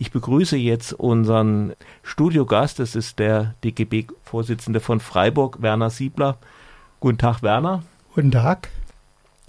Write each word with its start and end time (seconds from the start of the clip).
Ich 0.00 0.12
begrüße 0.12 0.56
jetzt 0.56 0.94
unseren 0.94 1.74
Studiogast, 2.02 2.78
das 2.78 2.96
ist 2.96 3.18
der 3.18 3.54
DGB-Vorsitzende 3.62 4.80
von 4.80 4.98
Freiburg, 4.98 5.60
Werner 5.60 5.90
Siebler. 5.90 6.38
Guten 7.00 7.18
Tag, 7.18 7.42
Werner. 7.42 7.82
Guten 8.14 8.30
Tag. 8.30 8.70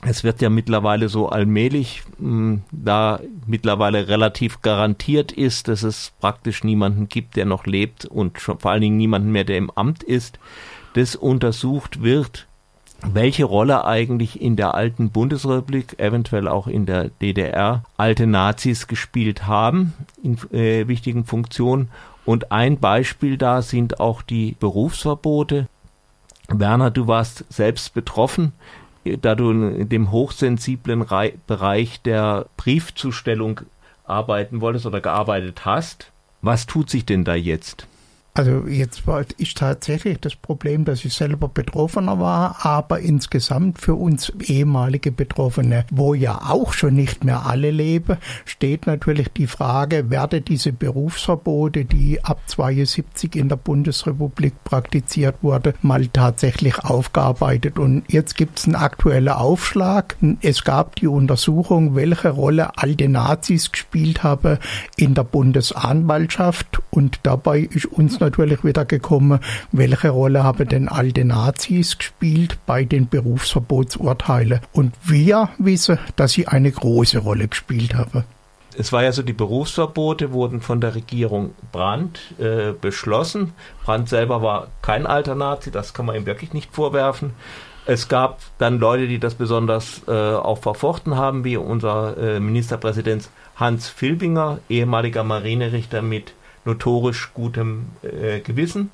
Es 0.04 0.26
wird 0.26 0.42
ja 0.42 0.50
mittlerweile 0.50 1.08
so 1.08 1.30
allmählich, 1.30 2.04
hm, 2.18 2.64
da 2.70 3.22
mittlerweile 3.48 4.10
relativ 4.10 4.62
garantiert 4.62 5.32
ist, 5.32 5.70
dass 5.70 5.84
es 5.84 6.12
praktisch 6.20 6.66
niemanden 6.66 7.08
gibt, 7.08 7.38
der 7.38 7.46
noch 7.46 7.66
lebt 7.66 8.04
und 8.04 8.38
vor 8.38 8.66
allen 8.66 8.82
Dingen 8.82 8.98
niemanden 8.98 9.32
mehr, 9.32 9.46
der 9.46 9.58
im 9.58 9.72
Amt 9.72 10.04
ist, 10.04 10.38
das 10.96 11.16
untersucht 11.16 12.04
wird, 12.04 12.48
welche 13.04 13.46
Rolle 13.46 13.86
eigentlich 13.86 14.42
in 14.42 14.56
der 14.56 14.76
alten 14.76 15.10
Bundesrepublik, 15.10 16.00
eventuell 16.00 16.48
auch 16.48 16.68
in 16.68 16.86
der 16.86 17.10
DDR, 17.10 17.84
alte 17.98 18.28
Nazis 18.28 18.88
gespielt 18.88 19.48
haben 19.48 19.94
in 20.24 20.38
äh, 20.52 20.88
wichtigen 20.88 21.26
Funktionen. 21.26 21.90
Und 22.26 22.52
ein 22.52 22.80
Beispiel 22.80 23.38
da 23.38 23.62
sind 23.62 24.00
auch 24.00 24.22
die 24.22 24.56
Berufsverbote. 24.60 25.68
Werner, 26.48 26.92
du 26.92 27.08
warst 27.08 27.46
selbst 27.50 27.94
betroffen, 27.94 28.54
da 29.04 29.36
du 29.36 29.52
in 29.52 29.90
dem 29.90 30.12
hochsensiblen 30.12 31.02
Re 31.02 31.34
Bereich 31.48 32.02
der 32.02 32.46
Briefzustellung 32.58 33.62
arbeiten 34.04 34.62
wolltest 34.62 34.86
oder 34.86 35.02
gearbeitet 35.02 35.66
hast. 35.66 36.12
Was 36.42 36.68
tut 36.68 36.90
sich 36.90 37.06
denn 37.06 37.24
da 37.24 37.34
jetzt? 37.34 37.88
Also 38.34 38.66
jetzt 38.66 39.08
war 39.08 39.26
ich 39.38 39.56
tatsächlich 39.56 40.18
das 40.22 40.38
Problem, 40.38 40.86
dass 40.86 41.04
ich 41.04 41.14
selber 41.14 41.50
Betroffener 41.50 42.18
war, 42.22 42.66
aber 42.66 43.02
insgesamt 43.02 43.82
für 43.82 43.96
uns 43.96 44.32
ehemalige 44.40 45.12
Betroffene, 45.12 45.86
wo 45.92 46.14
ja 46.14 46.40
auch 46.48 46.72
schon 46.72 46.94
nicht 46.94 47.26
mehr 47.26 47.46
alle 47.46 47.72
leben, 47.72 48.16
steht 48.46 48.88
natürlich 48.88 49.34
die 49.34 49.48
Frage, 49.48 50.10
werde 50.10 50.40
diese 50.40 50.72
Berufsverbote, 50.72 51.84
die 51.84 52.24
ab 52.24 52.40
72 52.48 53.36
in 53.36 53.50
der 53.50 53.58
Bundesrepublik 53.58 54.54
praktiziert 54.64 55.36
wurde, 55.42 55.74
mal 55.82 56.08
tatsächlich 56.08 56.80
aufgearbeitet. 56.80 57.80
Und 57.80 58.04
jetzt 58.08 58.38
gibt 58.38 58.60
es 58.60 58.66
einen 58.66 58.76
aktuellen 58.76 59.28
Aufschlag. 59.28 60.16
Es 60.42 60.64
gab 60.64 60.96
die 60.96 61.08
Untersuchung, 61.08 61.96
welche 61.96 62.30
Rolle 62.30 62.78
alte 62.78 63.10
Nazis 63.10 63.74
gespielt 63.74 64.24
haben 64.24 64.58
in 64.96 65.16
der 65.16 65.26
Bundesanwaltschaft 65.26 66.82
und 66.92 67.20
dabei 67.24 67.60
ist 67.60 67.88
uns 67.88 68.21
natürlich 68.22 68.64
wieder 68.64 68.86
gekommen, 68.86 69.40
welche 69.72 70.10
Rolle 70.10 70.44
haben 70.44 70.68
denn 70.68 70.88
alte 70.88 71.26
Nazis 71.26 71.98
gespielt 71.98 72.58
bei 72.66 72.86
den 72.86 73.10
Berufsverbotsurteilen. 73.10 74.62
Und 74.72 74.94
wir 75.04 75.50
wissen, 75.58 76.00
dass 76.16 76.32
sie 76.32 76.48
eine 76.48 76.72
große 76.72 77.20
Rolle 77.20 77.48
gespielt 77.48 77.96
haben. 77.96 78.24
Es 78.78 78.94
war 78.94 79.04
ja 79.04 79.12
so, 79.12 79.22
die 79.22 79.34
Berufsverbote 79.34 80.32
wurden 80.32 80.62
von 80.62 80.80
der 80.80 80.96
Regierung 80.96 81.54
Brandt 81.72 82.20
äh, 82.40 82.72
beschlossen. 82.72 83.54
Brandt 83.84 84.08
selber 84.08 84.42
war 84.42 84.68
kein 84.82 85.06
alter 85.06 85.36
Nazi, 85.36 85.72
das 85.72 85.94
kann 85.94 86.06
man 86.06 86.16
ihm 86.16 86.26
wirklich 86.26 86.54
nicht 86.54 86.74
vorwerfen. 86.74 87.32
Es 87.86 88.08
gab 88.08 88.40
dann 88.60 88.80
Leute, 88.80 89.08
die 89.08 89.20
das 89.20 89.36
besonders 89.36 90.02
äh, 90.08 90.12
auch 90.12 90.60
verfochten 90.60 91.18
haben, 91.18 91.44
wie 91.44 91.58
unser 91.58 92.16
äh, 92.18 92.40
Ministerpräsident 92.40 93.30
Hans 93.56 93.90
Filbinger, 93.90 94.60
ehemaliger 94.70 95.24
Marinerichter 95.24 96.02
mit 96.02 96.34
notorisch 96.66 97.32
gutem 97.34 97.88
äh, 98.04 98.40
Gewissen. 98.40 98.92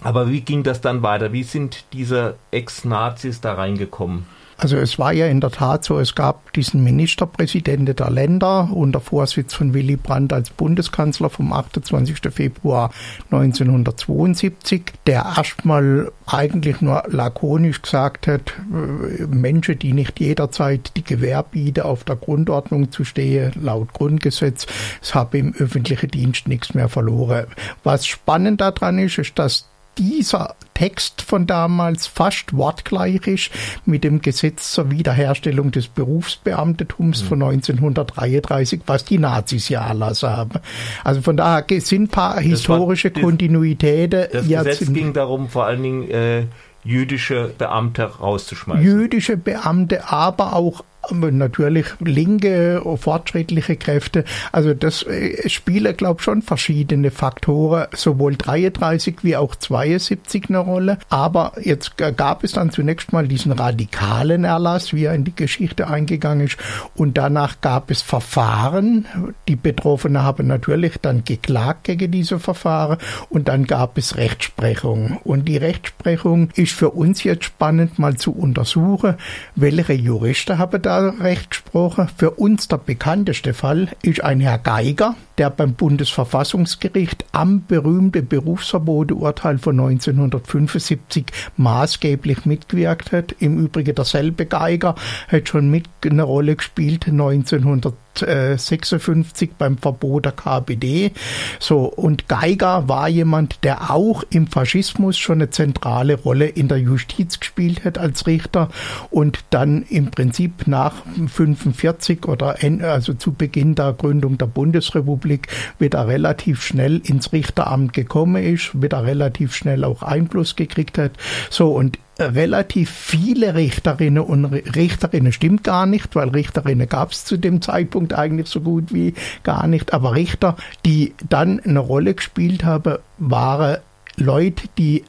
Aber 0.00 0.28
wie 0.28 0.40
ging 0.40 0.62
das 0.62 0.80
dann 0.80 1.02
weiter? 1.02 1.32
Wie 1.32 1.44
sind 1.44 1.84
diese 1.92 2.36
Ex-Nazis 2.50 3.40
da 3.40 3.54
reingekommen? 3.54 4.26
Also 4.62 4.76
es 4.76 4.96
war 4.96 5.12
ja 5.12 5.26
in 5.26 5.40
der 5.40 5.50
Tat 5.50 5.82
so, 5.84 5.98
es 5.98 6.14
gab 6.14 6.52
diesen 6.52 6.84
Ministerpräsidenten 6.84 7.96
der 7.96 8.10
Länder 8.10 8.70
unter 8.72 9.00
Vorsitz 9.00 9.54
von 9.54 9.74
Willy 9.74 9.96
Brandt 9.96 10.32
als 10.32 10.50
Bundeskanzler 10.50 11.30
vom 11.30 11.52
28. 11.52 12.18
Februar 12.32 12.92
1972, 13.32 14.84
der 15.08 15.34
erstmal 15.36 16.12
eigentlich 16.26 16.80
nur 16.80 17.02
lakonisch 17.08 17.82
gesagt 17.82 18.28
hat, 18.28 18.52
äh, 18.72 19.26
Menschen, 19.26 19.80
die 19.80 19.94
nicht 19.94 20.20
jederzeit 20.20 20.92
die 20.96 21.02
Gewähr 21.02 21.42
bieten, 21.42 21.80
auf 21.80 22.04
der 22.04 22.14
Grundordnung 22.14 22.92
zu 22.92 23.02
stehen, 23.02 23.50
laut 23.60 23.92
Grundgesetz, 23.92 24.68
es 25.02 25.12
habe 25.12 25.38
im 25.38 25.54
öffentlichen 25.58 26.08
Dienst 26.08 26.46
nichts 26.46 26.72
mehr 26.72 26.88
verloren. 26.88 27.46
Was 27.82 28.06
spannend 28.06 28.60
daran 28.60 29.00
ist, 29.00 29.18
ist, 29.18 29.36
dass 29.40 29.71
dieser 29.98 30.54
Text 30.74 31.22
von 31.22 31.46
damals 31.46 32.06
fast 32.06 32.56
wortgleich 32.56 33.26
ist 33.26 33.50
mit 33.84 34.04
dem 34.04 34.20
Gesetz 34.20 34.72
zur 34.72 34.90
Wiederherstellung 34.90 35.70
des 35.70 35.88
Berufsbeamtentums 35.88 37.22
mhm. 37.22 37.26
von 37.26 37.42
1933, 37.42 38.80
was 38.86 39.04
die 39.04 39.18
Nazis 39.18 39.68
ja 39.68 39.86
erlassen 39.86 40.30
haben. 40.30 40.60
Also 41.04 41.20
von 41.20 41.36
daher 41.36 41.64
sind 41.80 42.04
ein 42.04 42.08
paar 42.08 42.40
historische 42.40 43.14
war, 43.14 43.22
Kontinuitäten. 43.22 44.26
Das 44.32 44.48
Gesetz 44.48 44.92
ging 44.92 45.12
darum, 45.12 45.48
vor 45.48 45.66
allen 45.66 45.82
Dingen 45.82 46.10
äh, 46.10 46.46
jüdische 46.84 47.52
Beamte 47.56 48.04
rauszuschmeißen. 48.04 48.84
Jüdische 48.84 49.36
Beamte, 49.36 50.10
aber 50.10 50.56
auch 50.56 50.84
natürlich 51.10 51.86
linke, 52.00 52.82
fortschrittliche 52.96 53.76
Kräfte. 53.76 54.24
Also 54.52 54.74
das 54.74 55.02
äh, 55.02 55.48
spielen, 55.48 55.96
glaube 55.96 56.20
ich, 56.20 56.24
schon 56.24 56.42
verschiedene 56.42 57.10
Faktoren, 57.10 57.86
sowohl 57.94 58.36
33 58.36 59.16
wie 59.22 59.36
auch 59.36 59.56
72 59.56 60.48
eine 60.48 60.58
Rolle. 60.58 60.98
Aber 61.08 61.52
jetzt 61.60 61.96
gab 61.96 62.44
es 62.44 62.52
dann 62.52 62.70
zunächst 62.70 63.12
mal 63.12 63.26
diesen 63.26 63.52
radikalen 63.52 64.44
Erlass, 64.44 64.92
wie 64.92 65.04
er 65.04 65.14
in 65.14 65.24
die 65.24 65.34
Geschichte 65.34 65.88
eingegangen 65.88 66.46
ist. 66.46 66.56
Und 66.94 67.18
danach 67.18 67.60
gab 67.60 67.90
es 67.90 68.02
Verfahren. 68.02 69.06
Die 69.48 69.56
Betroffenen 69.56 70.22
haben 70.22 70.46
natürlich 70.46 70.98
dann 71.02 71.24
geklagt 71.24 71.84
gegen 71.84 72.10
diese 72.10 72.38
Verfahren. 72.38 72.98
Und 73.28 73.48
dann 73.48 73.64
gab 73.64 73.98
es 73.98 74.16
Rechtsprechung. 74.16 75.18
Und 75.24 75.46
die 75.46 75.56
Rechtsprechung 75.56 76.50
ist 76.54 76.72
für 76.72 76.90
uns 76.90 77.24
jetzt 77.24 77.44
spannend, 77.44 77.98
mal 77.98 78.16
zu 78.16 78.32
untersuchen, 78.32 79.16
welche 79.56 79.94
Juristen 79.94 80.58
haben 80.58 80.80
da 80.82 80.91
Recht 80.98 81.50
gesprochen. 81.50 82.08
Für 82.16 82.32
uns 82.32 82.68
der 82.68 82.78
bekannteste 82.78 83.54
Fall 83.54 83.88
ist 84.02 84.22
ein 84.22 84.40
Herr 84.40 84.58
Geiger, 84.58 85.14
der 85.38 85.50
beim 85.50 85.74
Bundesverfassungsgericht 85.74 87.24
am 87.32 87.64
berühmten 87.66 88.26
Berufsverboteurteil 88.26 89.58
von 89.58 89.80
1975 89.80 91.26
maßgeblich 91.56 92.44
mitgewirkt 92.44 93.12
hat. 93.12 93.34
Im 93.38 93.58
Übrigen 93.58 93.94
derselbe 93.94 94.46
Geiger 94.46 94.94
hat 95.28 95.48
schon 95.48 95.70
mit 95.70 95.86
eine 96.04 96.22
Rolle 96.22 96.56
gespielt 96.56 97.08
1900 97.08 97.94
1956 98.14 99.52
beim 99.56 99.78
Verbot 99.78 100.24
der 100.24 100.32
KPD. 100.32 101.12
So, 101.58 101.84
und 101.84 102.28
Geiger 102.28 102.88
war 102.88 103.08
jemand, 103.08 103.64
der 103.64 103.90
auch 103.90 104.22
im 104.30 104.46
Faschismus 104.46 105.18
schon 105.18 105.38
eine 105.38 105.50
zentrale 105.50 106.14
Rolle 106.14 106.46
in 106.46 106.68
der 106.68 106.78
Justiz 106.78 107.40
gespielt 107.40 107.84
hat 107.84 107.98
als 107.98 108.26
Richter 108.26 108.68
und 109.10 109.44
dann 109.50 109.82
im 109.88 110.10
Prinzip 110.10 110.66
nach 110.66 110.94
45 111.26 112.26
oder 112.26 112.56
also 112.82 113.14
zu 113.14 113.32
Beginn 113.32 113.74
der 113.74 113.92
Gründung 113.92 114.38
der 114.38 114.46
Bundesrepublik 114.46 115.48
wieder 115.78 116.06
relativ 116.06 116.62
schnell 116.62 117.00
ins 117.04 117.32
Richteramt 117.32 117.92
gekommen 117.92 118.42
ist, 118.42 118.80
wieder 118.80 119.04
relativ 119.04 119.54
schnell 119.54 119.84
auch 119.84 120.02
Einfluss 120.02 120.56
gekriegt 120.56 120.98
hat. 120.98 121.12
So, 121.50 121.72
und 121.72 121.98
relativ 122.22 122.90
viele 122.90 123.54
Richterinnen 123.54 124.22
und 124.22 124.44
Richterinnen 124.46 125.32
stimmt 125.32 125.64
gar 125.64 125.86
nicht, 125.86 126.14
weil 126.14 126.28
Richterinnen 126.28 126.88
gab 126.88 127.12
es 127.12 127.24
zu 127.24 127.36
dem 127.36 127.62
Zeitpunkt 127.62 128.12
eigentlich 128.12 128.48
so 128.48 128.60
gut 128.60 128.92
wie 128.92 129.14
gar 129.42 129.66
nicht. 129.66 129.92
Aber 129.92 130.14
Richter, 130.14 130.56
die 130.84 131.14
dann 131.28 131.60
eine 131.60 131.80
Rolle 131.80 132.14
gespielt 132.14 132.64
haben, 132.64 132.98
waren 133.18 133.78
Leute, 134.16 134.68
die 134.78 135.04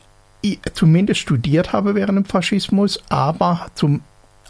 zumindest 0.73 1.21
studiert 1.21 1.73
haben 1.73 1.95
während 1.95 2.17
dem 2.17 2.25
Faschismus, 2.25 3.01
aber 3.09 3.67
zum 3.75 4.01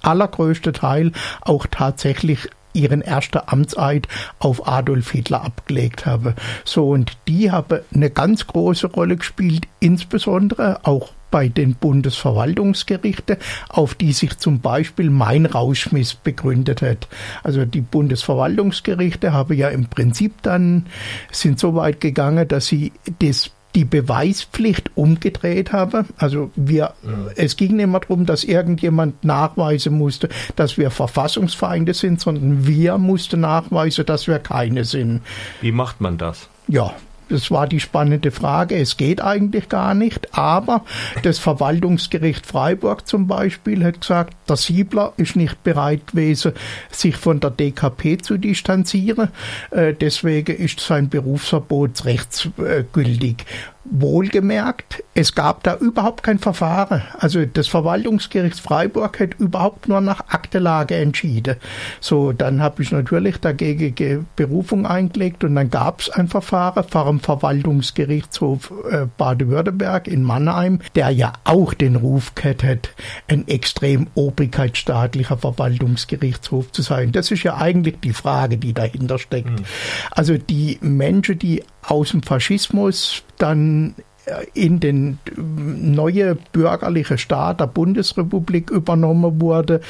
allergrößten 0.02 0.74
Teil 0.74 1.12
auch 1.42 1.66
tatsächlich 1.70 2.50
ihren 2.74 3.02
ersten 3.02 3.40
Amtseid 3.46 4.08
auf 4.40 4.68
Adolf 4.68 5.12
Hitler 5.12 5.44
abgelegt 5.44 6.06
habe. 6.06 6.34
So, 6.66 6.90
und 6.90 7.18
die 7.28 7.52
haben 7.52 7.82
eine 7.94 8.10
ganz 8.10 8.48
große 8.48 8.88
Rolle 8.88 9.18
gespielt, 9.18 9.68
insbesondere 9.80 10.80
auch 10.84 11.12
bei 11.34 11.48
den 11.48 11.74
Bundesverwaltungsgerichten, 11.74 13.38
auf 13.68 13.96
die 13.96 14.14
sich 14.14 14.38
zum 14.38 14.60
Beispiel 14.60 15.10
mein 15.10 15.48
Rauschmiss 15.48 16.14
begründet 16.14 16.84
hat. 16.84 17.08
Also 17.42 17.66
die 17.66 17.82
Bundesverwaltungsgerichte 17.82 19.34
haben 19.34 19.58
ja 19.58 19.70
im 19.70 19.88
Prinzip 19.88 20.44
dann, 20.44 20.86
sind 21.32 21.60
so 21.60 21.74
weit 21.74 22.02
gegangen, 22.02 22.48
dass 22.48 22.68
sie 22.68 22.92
das 23.18 23.50
die 23.74 23.84
Beweispflicht 23.84 24.92
umgedreht 24.94 25.74
habe. 25.74 26.06
Also 26.18 26.52
wir, 26.56 26.94
es 27.36 27.58
ging 27.58 27.78
nicht 27.78 27.88
mehr 27.88 28.00
darum, 28.00 28.28
dass 28.28 28.44
irgendjemand 28.44 29.24
nachweisen 29.24 29.98
musste, 29.98 30.30
dass 30.56 30.78
wir 30.78 30.92
Verfassungsfeinde 30.92 31.96
sind, 31.96 32.22
sondern 32.22 32.68
wir 32.68 33.00
mussten 33.00 33.40
nachweisen, 33.40 34.06
dass 34.06 34.28
wir 34.28 34.38
keine 34.38 34.86
sind. 34.86 35.22
Wie 35.62 35.72
macht 35.72 36.00
man 36.00 36.20
das? 36.20 36.48
Ja, 36.68 36.94
Das 37.34 37.50
war 37.50 37.66
die 37.66 37.80
spannende 37.80 38.30
Frage. 38.30 38.76
Es 38.76 38.96
geht 38.96 39.20
eigentlich 39.20 39.68
gar 39.68 39.96
nicht. 39.96 40.38
Aber 40.38 40.86
das 41.24 41.40
Verwaltungsgericht 41.40 42.46
Freiburg 42.46 43.08
zum 43.08 43.26
Beispiel 43.26 43.84
hat 43.84 44.02
gesagt, 44.02 44.36
der 44.48 44.56
Siebler 44.56 45.14
ist 45.18 45.36
nicht 45.36 45.64
bereit 45.64 46.06
gewesen, 46.06 46.52
sich 46.92 47.18
von 47.18 47.40
der 47.40 47.50
DKP 47.50 48.20
zu 48.22 48.38
distanzieren. 48.38 49.30
Äh, 49.72 49.96
deswegen 50.00 50.56
ist 50.56 50.80
sein 50.80 51.10
Berufsverbot 51.10 52.06
rechtsgültig. 52.06 53.46
Wohlgemerkt, 53.86 55.04
es 55.14 55.36
gab 55.36 55.64
da 55.64 55.76
überhaupt 55.76 56.24
kein 56.24 56.40
Verfahren. 56.40 57.04
Also 57.20 57.46
das 57.46 57.68
Verwaltungsgericht 57.68 58.60
Freiburg 58.60 59.20
hat 59.20 59.36
überhaupt 59.40 59.90
nur 59.90 60.00
nach 60.00 60.30
Aktelage 60.30 60.96
entschieden. 60.96 61.58
So, 62.00 62.32
dann 62.32 62.62
habe 62.62 62.82
ich 62.82 62.92
natürlich 62.92 63.38
dagegen 63.38 64.26
Berufung 64.36 64.86
eingelegt 64.86 65.44
und 65.44 65.56
dann 65.56 65.70
gab 65.70 66.02
es 66.02 66.10
ein 66.10 66.30
Verfahren 66.30 66.86
vor 66.88 67.06
dem 67.06 67.20
Verwaltungsgerichtshof 67.20 68.72
äh, 68.90 69.06
Baden-Württemberg 69.18 70.08
in 70.08 70.24
Mannheim, 70.24 70.80
der 70.96 71.10
ja 71.10 71.34
auch 71.44 71.74
den 71.74 71.96
Ruf 71.96 72.36
gehabt 72.36 72.64
hat, 72.64 72.90
ein 73.28 73.48
extrem 73.48 74.08
obrigkeitsstaatlicher 74.16 75.38
Verwaltungsgerichtshof 75.38 76.72
zu 76.72 76.82
sein. 76.82 77.12
Das 77.12 77.32
ist 77.32 77.44
ja 77.44 77.58
eigentlich 77.58 78.00
die 78.02 78.14
Frage, 78.14 78.58
die 78.58 78.74
dahinter 78.74 79.20
steckt. 79.20 79.60
Mhm. 79.60 79.66
Also 80.12 80.38
die 80.38 80.78
Menschen, 80.82 81.38
die 81.38 81.64
aus 81.84 82.12
dem 82.12 82.24
Faschismus 82.24 83.24
dann 83.38 83.96
äh, 84.26 84.46
in 84.54 84.80
den 84.80 85.20
äh, 85.26 85.42
neue 85.42 86.36
bürgerliche 86.36 87.18
Staat 87.18 87.60
der 87.60 87.68
Bundesrepublik 87.68 88.70
übernommen 88.70 89.42
wurde, 89.42 89.82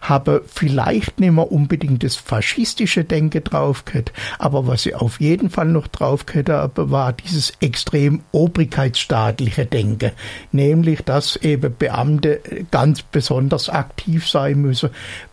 habe 0.00 0.44
vielleicht 0.46 1.18
nicht 1.18 1.32
mehr 1.32 1.50
unbedingt 1.50 2.04
das 2.04 2.14
faschistische 2.14 3.04
Denken 3.04 3.42
drauf 3.42 3.84
gehabt, 3.84 4.12
aber 4.38 4.66
was 4.66 4.82
sie 4.82 4.94
auf 4.94 5.20
jeden 5.20 5.50
Fall 5.50 5.66
noch 5.66 5.88
drauf 5.88 6.26
gehabt 6.26 6.50
habe, 6.50 6.90
war 6.90 7.12
dieses 7.12 7.52
extrem 7.60 8.20
obrigkeitsstaatliche 8.30 9.66
Denken, 9.66 10.12
nämlich 10.52 11.02
dass 11.02 11.36
eben 11.36 11.74
Beamte 11.76 12.40
ganz 12.70 13.02
besonders 13.02 13.68
aktiv 13.68 14.28
sein 14.28 14.60
müssen, 14.60 14.90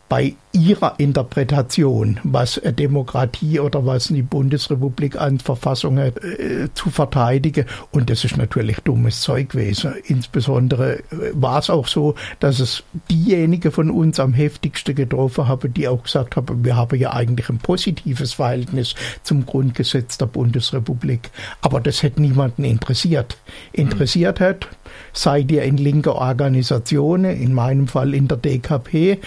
bei 0.10 0.36
ihrer 0.54 0.96
Interpretation, 0.98 2.20
was 2.24 2.60
Demokratie 2.64 3.60
oder 3.60 3.86
was 3.86 4.08
die 4.08 4.22
Bundesrepublik 4.22 5.20
an 5.20 5.40
Verfassung 5.40 6.00
hat, 6.00 6.24
äh, 6.24 6.70
zu 6.74 6.90
verteidigen. 6.90 7.66
Und 7.92 8.10
das 8.10 8.24
ist 8.24 8.38
natürlich 8.38 8.80
dummes 8.80 9.22
Zeug 9.22 9.50
gewesen. 9.50 9.94
Insbesondere 10.06 11.00
äh, 11.00 11.34
war 11.34 11.60
es 11.60 11.70
auch 11.70 11.88
so, 11.88 12.16
dass 12.40 12.60
es 12.60 12.84
diejenigen 13.12 13.72
von 13.72 13.92
uns 13.92 14.20
am 14.20 14.34
heftigsten 14.34 14.96
getroffen 14.96 15.48
haben, 15.48 15.74
die 15.74 15.88
auch 15.88 16.04
gesagt 16.04 16.38
haben, 16.38 16.64
wir 16.64 16.76
haben 16.76 16.98
ja 16.98 17.14
eigentlich 17.14 17.50
ein 17.50 17.60
positives 17.60 18.34
Verhältnis 18.34 18.96
zum 19.24 19.46
Grundgesetz 19.46 20.18
der 20.18 20.28
Bundesrepublik. 20.28 21.30
Aber 21.62 21.82
das 21.82 22.02
hätte 22.02 22.22
niemanden 22.22 22.64
interessiert. 22.64 23.38
Interessiert 23.74 24.40
hat, 24.40 24.68
seid 25.14 25.52
ihr 25.52 25.64
in 25.64 25.78
linker 25.78 26.16
Organisationen, 26.16 27.40
in 27.40 27.54
meinem 27.54 27.88
Fall 27.88 28.14
in 28.14 28.28
der 28.28 28.38
DKP 28.38 29.20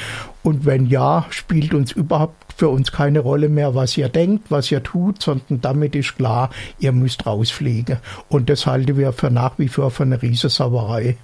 und 0.42 0.64
wenn 0.64 0.86
ja, 0.86 1.26
spielt 1.30 1.74
uns 1.74 1.92
überhaupt 1.92 2.52
für 2.56 2.68
uns 2.68 2.92
keine 2.92 3.20
Rolle 3.20 3.48
mehr, 3.48 3.74
was 3.74 3.96
ihr 3.96 4.08
denkt, 4.08 4.50
was 4.50 4.70
ihr 4.70 4.82
tut, 4.82 5.22
sondern 5.22 5.60
damit 5.60 5.94
ist 5.94 6.16
klar, 6.16 6.50
ihr 6.78 6.92
müsst 6.92 7.26
rausfliegen. 7.26 7.98
Und 8.28 8.50
das 8.50 8.66
halten 8.66 8.96
wir 8.96 9.12
für 9.12 9.30
nach 9.30 9.58
wie 9.58 9.68
vor 9.68 9.90
für 9.90 10.02
eine 10.02 10.20
Riesensauerei. 10.20 11.16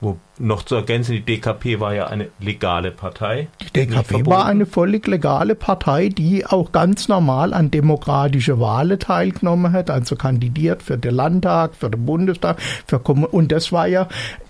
Wo, 0.00 0.18
noch 0.38 0.64
zu 0.64 0.74
ergänzen, 0.74 1.12
die 1.12 1.22
DKP 1.22 1.80
war 1.80 1.94
ja 1.94 2.08
eine 2.08 2.28
legale 2.38 2.90
Partei. 2.90 3.48
Die 3.62 3.86
DKP 3.86 4.26
war 4.26 4.44
eine 4.44 4.66
völlig 4.66 5.06
legale 5.06 5.54
Partei, 5.54 6.08
die 6.10 6.44
auch 6.44 6.72
ganz 6.72 7.08
normal 7.08 7.54
an 7.54 7.70
demokratische 7.70 8.60
Wahlen 8.60 8.98
teilgenommen 8.98 9.72
hat, 9.72 9.88
also 9.88 10.16
kandidiert 10.16 10.82
für 10.82 10.98
den 10.98 11.14
Landtag, 11.14 11.74
für 11.74 11.88
den 11.88 12.04
Bundestag, 12.04 12.60
für 12.60 12.98
Kom 12.98 13.24
und 13.24 13.52
das 13.52 13.72
war 13.72 13.86
ja 13.86 14.08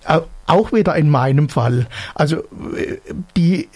äh, 0.09 0.21
auch 0.47 0.73
wieder 0.73 0.97
in 0.97 1.11
meinem 1.11 1.49
Fall. 1.49 1.87
Also 2.15 2.39
äh, 2.39 2.99
die 3.37 3.69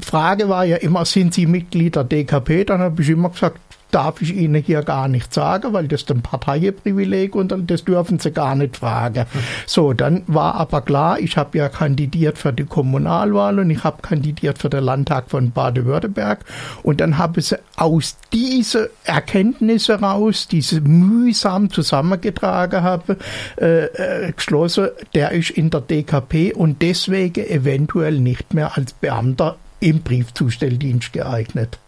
Frage 0.00 0.48
war 0.48 0.64
ja 0.64 0.76
immer, 0.76 1.04
sind 1.04 1.34
Sie 1.34 1.46
Mitglied 1.46 1.96
der 1.96 2.04
DKP? 2.04 2.64
Dann 2.64 2.80
habe 2.80 3.02
ich 3.02 3.08
immer 3.08 3.30
gesagt, 3.30 3.60
darf 3.90 4.20
ich 4.20 4.34
Ihnen 4.34 4.62
hier 4.62 4.82
gar 4.82 5.08
nicht 5.08 5.32
sagen, 5.32 5.72
weil 5.72 5.88
das 5.88 6.02
ist 6.02 6.10
ein 6.10 6.22
Parteienprivileg 6.22 7.34
und 7.34 7.54
das 7.70 7.84
dürfen 7.84 8.18
Sie 8.18 8.32
gar 8.32 8.54
nicht 8.54 8.78
fragen. 8.78 9.24
So, 9.66 9.92
dann 9.92 10.22
war 10.26 10.54
aber 10.56 10.82
klar, 10.82 11.18
ich 11.20 11.36
habe 11.36 11.58
ja 11.58 11.68
kandidiert 11.68 12.38
für 12.38 12.52
die 12.52 12.64
Kommunalwahl 12.64 13.58
und 13.58 13.70
ich 13.70 13.84
habe 13.84 14.02
kandidiert 14.02 14.58
für 14.58 14.68
den 14.68 14.84
Landtag 14.84 15.30
von 15.30 15.52
Baden-Württemberg 15.52 16.44
und 16.82 17.00
dann 17.00 17.18
habe 17.18 17.40
ich 17.40 17.54
aus 17.76 18.16
diese 18.32 18.90
Erkenntnisse 19.04 20.00
raus, 20.00 20.48
diese 20.48 20.80
mühsam 20.80 21.70
zusammengetragen 21.70 22.82
habe, 22.82 23.16
äh, 23.58 23.84
äh, 23.84 24.32
geschlossen, 24.32 24.88
der 25.14 25.32
ist 25.32 25.50
in 25.50 25.70
der 25.70 25.80
DKP 25.80 26.52
und 26.52 26.82
deswegen 26.82 27.46
eventuell 27.46 28.20
nicht 28.20 28.52
mehr 28.52 28.76
als 28.76 28.92
Beamter 28.92 29.56
im 29.80 30.02
Briefzustelldienst 30.02 31.12
geeignet. 31.12 31.78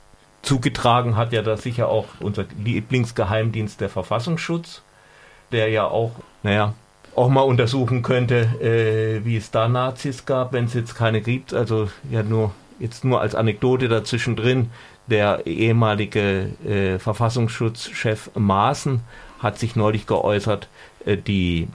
Zugetragen 0.43 1.17
hat 1.17 1.33
ja 1.33 1.43
da 1.43 1.57
sicher 1.57 1.89
auch 1.89 2.07
unser 2.21 2.47
Lieblingsgeheimdienst 2.65 3.81
der 3.81 3.91
Verfassungsschutz, 3.91 4.83
der 5.53 5.69
ja 5.69 5.87
auch, 5.87 6.13
naja, 6.43 6.75
auch 7.15 7.29
mal 7.29 7.43
untersuchen 7.43 8.03
könnte, 8.03 8.41
äh, 8.61 9.25
wie 9.25 9.37
es 9.37 9.51
da 9.51 9.69
Nazis 9.69 10.25
gab, 10.25 10.53
wenn 10.53 10.65
es 10.65 10.75
jetzt 10.75 10.95
keine 10.95 11.21
gibt. 11.21 11.53
Also 11.53 11.91
ja 12.11 12.23
nur 12.23 12.53
jetzt 12.79 13.05
nur 13.05 13.21
als 13.21 13.35
Anekdote 13.35 13.89
dazwischen 13.89 14.37
drin. 14.37 14.71
Der 15.07 15.47
ehemalige 15.47 16.51
äh, 16.65 16.99
Verfassungsschutzchef 16.99 18.31
Maaßen 18.35 19.01
hat 19.41 19.59
sich 19.59 19.77
neulich 19.77 20.07
geäußert, 20.07 20.69
äh, 21.05 21.17
die 21.17 21.69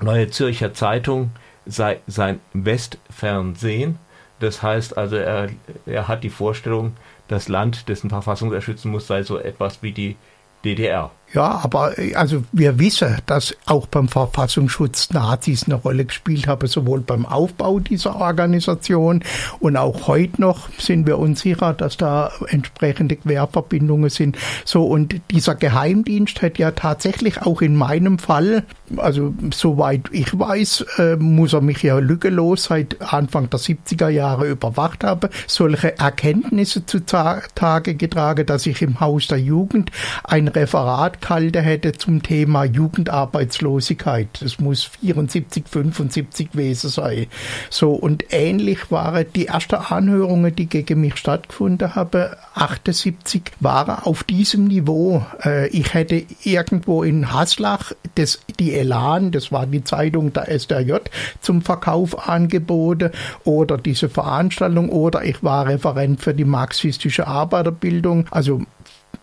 Neue 0.00 0.30
Zürcher 0.30 0.74
Zeitung 0.74 1.30
sei 1.66 1.98
sein 2.06 2.40
Westfernsehen. 2.52 3.98
Das 4.40 4.62
heißt 4.62 4.96
also, 4.96 5.16
er, 5.16 5.50
er 5.86 6.08
hat 6.08 6.22
die 6.24 6.30
Vorstellung, 6.30 6.96
das 7.28 7.48
Land, 7.48 7.88
dessen 7.88 8.10
Verfassung 8.10 8.52
er 8.52 8.60
schützen 8.60 8.90
muss, 8.90 9.06
sei 9.06 9.22
so 9.22 9.38
etwas 9.38 9.82
wie 9.82 9.92
die 9.92 10.16
DDR. 10.64 11.10
Ja, 11.34 11.60
aber 11.62 11.92
also 12.14 12.44
wir 12.52 12.78
wissen, 12.78 13.16
dass 13.26 13.54
auch 13.66 13.86
beim 13.86 14.08
Verfassungsschutz 14.08 15.10
Nazis 15.10 15.64
eine 15.64 15.74
Rolle 15.74 16.06
gespielt 16.06 16.46
haben, 16.46 16.66
sowohl 16.66 17.00
beim 17.00 17.26
Aufbau 17.26 17.80
dieser 17.80 18.16
Organisation 18.16 19.22
und 19.60 19.76
auch 19.76 20.08
heute 20.08 20.40
noch 20.40 20.70
sind 20.78 21.06
wir 21.06 21.18
uns 21.18 21.40
sicher, 21.40 21.74
dass 21.74 21.98
da 21.98 22.32
entsprechende 22.48 23.16
Querverbindungen 23.16 24.08
sind. 24.08 24.38
So 24.64 24.86
und 24.86 25.20
dieser 25.30 25.54
Geheimdienst 25.54 26.40
hat 26.40 26.56
ja 26.56 26.70
tatsächlich 26.70 27.42
auch 27.42 27.60
in 27.60 27.76
meinem 27.76 28.18
Fall, 28.18 28.64
also 28.96 29.34
soweit 29.52 30.08
ich 30.12 30.38
weiß, 30.38 30.86
äh, 30.96 31.16
muss 31.16 31.52
er 31.52 31.60
mich 31.60 31.82
ja 31.82 31.98
lückenlos 31.98 32.64
seit 32.64 33.02
Anfang 33.02 33.50
der 33.50 33.60
70er 33.60 34.08
Jahre 34.08 34.48
überwacht 34.48 35.04
haben, 35.04 35.28
solche 35.46 35.98
Erkenntnisse 35.98 36.86
zutage 36.86 37.94
getragen, 37.96 38.46
dass 38.46 38.64
ich 38.64 38.80
im 38.80 39.00
Haus 39.00 39.26
der 39.26 39.38
Jugend 39.38 39.90
ein 40.24 40.48
Referat 40.48 41.17
gehalten 41.20 41.62
hätte 41.62 41.92
zum 41.92 42.22
Thema 42.22 42.64
Jugendarbeitslosigkeit. 42.64 44.28
Das 44.40 44.58
muss 44.58 44.84
74, 44.84 45.64
75 45.68 46.52
gewesen 46.52 46.90
sein. 46.90 47.26
So, 47.70 47.92
und 47.92 48.24
ähnlich 48.30 48.90
waren 48.90 49.26
die 49.34 49.46
ersten 49.46 49.76
Anhörungen, 49.76 50.54
die 50.54 50.66
gegen 50.66 51.00
mich 51.00 51.16
stattgefunden 51.16 51.94
haben, 51.94 52.30
78, 52.54 53.42
waren 53.60 54.02
auf 54.02 54.24
diesem 54.24 54.64
Niveau. 54.64 55.24
Äh, 55.44 55.68
ich 55.68 55.94
hätte 55.94 56.24
irgendwo 56.44 57.02
in 57.02 57.32
Haslach 57.32 57.92
das, 58.16 58.40
die 58.58 58.74
Elan, 58.74 59.30
das 59.30 59.52
war 59.52 59.66
die 59.66 59.84
Zeitung 59.84 60.32
der 60.32 60.48
SDJ, 60.50 60.94
zum 61.40 61.62
Verkauf 61.62 62.28
angeboten 62.28 63.10
oder 63.44 63.78
diese 63.78 64.08
Veranstaltung 64.08 64.88
oder 64.88 65.24
ich 65.24 65.42
war 65.42 65.66
Referent 65.66 66.20
für 66.20 66.34
die 66.34 66.44
marxistische 66.44 67.26
Arbeiterbildung. 67.26 68.26
Also 68.30 68.62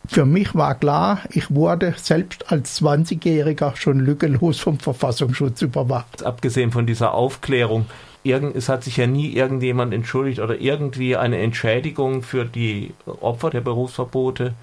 für 0.07 0.25
mich 0.25 0.55
war 0.55 0.75
klar, 0.75 1.19
ich 1.31 1.53
wurde 1.53 1.93
selbst 1.97 2.51
als 2.51 2.81
20-Jähriger 2.81 3.75
schon 3.75 3.99
lückenlos 3.99 4.59
vom 4.59 4.79
Verfassungsschutz 4.79 5.61
überwacht. 5.61 6.23
Abgesehen 6.23 6.71
von 6.71 6.85
dieser 6.85 7.13
Aufklärung, 7.13 7.85
es 8.23 8.69
hat 8.69 8.83
sich 8.83 8.97
ja 8.97 9.07
nie 9.07 9.33
irgendjemand 9.33 9.93
entschuldigt 9.93 10.39
oder 10.39 10.59
irgendwie 10.59 11.15
eine 11.15 11.37
Entschädigung 11.37 12.23
für 12.23 12.45
die 12.45 12.93
Opfer 13.05 13.51
der 13.51 13.61
Berufsverbote 13.61 14.53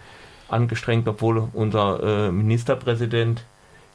angestrengt, 0.49 1.07
obwohl 1.09 1.49
unser 1.53 2.27
äh, 2.29 2.33
Ministerpräsident, 2.33 3.45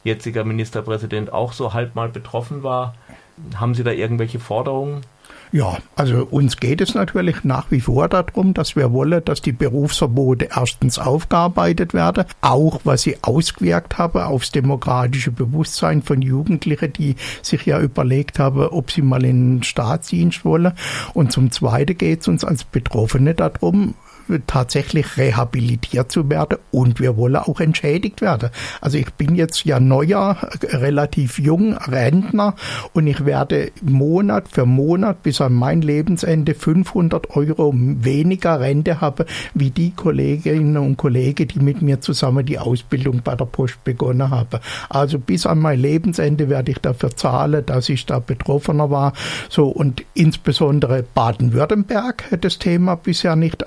jetziger 0.04 0.44
Ministerpräsident, 0.44 1.32
auch 1.32 1.52
so 1.52 1.74
halb 1.74 1.94
mal 1.94 2.08
betroffen 2.08 2.62
war. 2.62 2.94
Haben 3.56 3.74
Sie 3.74 3.84
da 3.84 3.92
irgendwelche 3.92 4.40
Forderungen? 4.40 5.02
Ja, 5.50 5.78
also 5.96 6.26
uns 6.30 6.58
geht 6.58 6.80
es 6.80 6.94
natürlich 6.94 7.42
nach 7.42 7.70
wie 7.70 7.80
vor 7.80 8.08
darum, 8.08 8.52
dass 8.52 8.76
wir 8.76 8.92
wollen, 8.92 9.24
dass 9.24 9.40
die 9.40 9.52
Berufsverbote 9.52 10.48
erstens 10.54 10.98
aufgearbeitet 10.98 11.94
werden, 11.94 12.24
auch 12.42 12.80
was 12.84 13.02
sie 13.02 13.16
ausgewirkt 13.22 13.96
haben 13.96 14.20
aufs 14.20 14.52
demokratische 14.52 15.30
Bewusstsein 15.30 16.02
von 16.02 16.20
Jugendlichen, 16.20 16.92
die 16.92 17.16
sich 17.42 17.64
ja 17.64 17.80
überlegt 17.80 18.38
haben, 18.38 18.60
ob 18.60 18.90
sie 18.90 19.02
mal 19.02 19.24
in 19.24 19.58
den 19.58 19.62
Staatsdienst 19.62 20.44
wollen. 20.44 20.72
Und 21.14 21.32
zum 21.32 21.50
Zweiten 21.50 21.96
geht 21.96 22.20
es 22.20 22.28
uns 22.28 22.44
als 22.44 22.64
Betroffene 22.64 23.34
darum, 23.34 23.94
tatsächlich 24.46 25.16
rehabilitiert 25.16 26.12
zu 26.12 26.28
werden 26.30 26.58
und 26.70 27.00
wir 27.00 27.16
wollen 27.16 27.36
auch 27.36 27.60
entschädigt 27.60 28.20
werden. 28.20 28.50
Also 28.80 28.98
ich 28.98 29.12
bin 29.14 29.34
jetzt 29.34 29.64
ja 29.64 29.80
neuer, 29.80 30.36
relativ 30.70 31.38
jung, 31.38 31.74
Rentner 31.74 32.54
und 32.92 33.06
ich 33.06 33.24
werde 33.24 33.72
Monat 33.82 34.48
für 34.48 34.66
Monat 34.66 35.22
bis 35.22 35.40
an 35.40 35.54
mein 35.54 35.82
Lebensende 35.82 36.54
500 36.54 37.30
Euro 37.36 37.72
weniger 37.74 38.60
Rente 38.60 39.00
haben, 39.00 39.26
wie 39.54 39.70
die 39.70 39.90
Kolleginnen 39.90 40.76
und 40.76 40.96
Kollegen, 40.96 41.48
die 41.48 41.60
mit 41.60 41.82
mir 41.82 42.00
zusammen 42.00 42.44
die 42.44 42.58
Ausbildung 42.58 43.22
bei 43.22 43.34
der 43.34 43.46
Post 43.46 43.82
begonnen 43.84 44.30
haben. 44.30 44.60
Also 44.88 45.18
bis 45.18 45.46
an 45.46 45.58
mein 45.58 45.80
Lebensende 45.80 46.48
werde 46.48 46.72
ich 46.72 46.78
dafür 46.78 47.16
zahlen, 47.16 47.64
dass 47.66 47.88
ich 47.88 48.06
da 48.06 48.18
Betroffener 48.18 48.90
war. 48.90 49.12
So 49.48 49.68
und 49.68 50.04
insbesondere 50.14 51.02
Baden-Württemberg 51.02 52.30
hat 52.30 52.44
das 52.44 52.58
Thema 52.58 52.96
bisher 52.96 53.36
nicht 53.36 53.64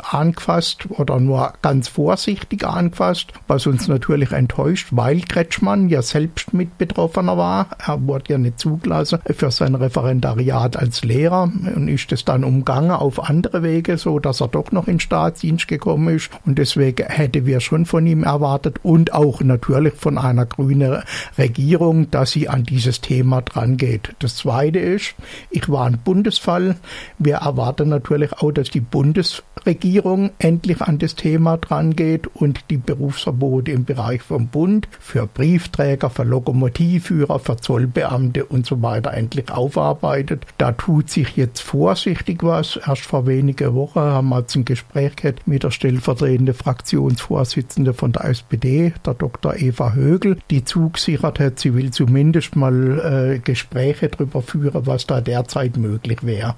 angefasst 0.51 0.88
oder 0.89 1.20
nur 1.20 1.53
ganz 1.62 1.88
vorsichtig 1.88 2.65
angefasst, 2.65 3.34
was 3.48 3.67
uns 3.67 3.88
natürlich 3.88 4.31
enttäuscht, 4.31 4.89
weil 4.91 5.22
Kretschmann 5.22 5.89
ja 5.89 6.01
selbst 6.01 6.53
mit 6.53 6.77
Betroffener 6.77 7.38
war. 7.38 7.67
Er 7.86 8.05
wurde 8.08 8.34
ja 8.34 8.38
nicht 8.38 8.60
zugelassen 8.60 9.20
für 9.25 9.51
sein 9.51 9.75
Referendariat 9.75 10.77
als 10.77 11.03
Lehrer 11.03 11.43
und 11.43 11.88
ist 11.88 12.12
es 12.12 12.25
dann 12.25 12.43
umgangen 12.43 12.91
auf 12.91 13.29
andere 13.29 13.63
Wege, 13.63 13.98
so 13.98 14.20
dass 14.20 14.41
er 14.41 14.48
doch 14.48 14.72
noch 14.72 14.88
in 14.88 15.00
Staatsdienst 15.00 15.67
gekommen 15.67 16.15
ist 16.15 16.29
und 16.46 16.58
deswegen 16.58 17.08
hätte 17.08 17.46
wir 17.46 17.60
schon 17.60 17.86
von 17.86 18.05
ihm 18.05 18.24
erwartet 18.24 18.79
und 18.84 19.13
auch 19.13 19.41
natürlich 19.41 19.93
von 19.93 20.17
einer 20.17 20.46
grünen 20.46 21.03
Regierung, 21.38 22.12
dass 22.12 22.31
sie 22.31 22.50
an 22.50 22.63
dieses 22.63 23.01
Thema 23.01 23.41
dran 23.41 23.77
geht. 23.77 24.15
Das 24.20 24.36
zweite 24.36 24.79
ist, 24.79 25.15
ich 25.50 25.70
war 25.70 25.86
ein 25.86 26.00
Bundesfall. 26.03 26.75
Wir 27.17 27.36
erwarten 27.36 27.89
natürlich 27.89 28.34
auch, 28.34 28.51
dass 28.51 28.70
die 28.70 28.81
Bundesregierung 28.81 30.31
endlich 30.41 30.81
an 30.81 30.98
das 30.98 31.15
Thema 31.15 31.57
dran 31.57 31.95
geht 31.95 32.27
und 32.27 32.69
die 32.69 32.77
Berufsverbote 32.77 33.71
im 33.71 33.86
Bereich 33.86 34.21
vom 34.21 34.48
Bund 34.48 34.88
für 35.00 35.27
Briefträger, 35.27 36.10
für 36.10 36.24
Lokomotivführer, 36.24 37.39
für 37.39 37.57
Zollbeamte 37.57 38.45
und 38.45 38.65
so 38.65 38.81
weiter 38.81 39.13
endlich 39.13 39.51
aufarbeitet. 39.51 40.45
Da 40.57 40.71
tut 40.71 41.10
sich 41.10 41.38
jetzt 41.38 41.62
vorsichtig 41.62 42.43
was. 42.43 42.79
Erst 42.86 43.03
vor 43.03 43.27
wenigen 43.27 43.75
Wochen 43.75 44.00
haben 44.00 44.29
wir 44.29 44.39
jetzt 44.39 44.55
ein 44.55 44.65
Gespräch 44.65 45.15
gehabt 45.15 45.48
mit 45.48 45.63
der 45.63 45.71
stellvertretenden 45.71 46.55
Fraktionsvorsitzende 46.55 47.93
von 47.93 48.12
der 48.12 48.25
SPD, 48.25 48.93
der 49.05 49.13
Dr. 49.13 49.55
Eva 49.55 49.93
Högel, 49.93 50.38
die 50.50 50.65
zugesichert 50.65 51.39
hat, 51.39 51.60
sie 51.60 51.75
will 51.75 51.91
zumindest 51.91 52.55
mal 52.55 53.36
äh, 53.36 53.39
Gespräche 53.39 54.10
darüber 54.10 54.41
führen, 54.41 54.88
was 54.88 55.05
da 55.05 55.21
derzeit 55.21 55.77
möglich 55.77 56.24
wäre. 56.24 56.55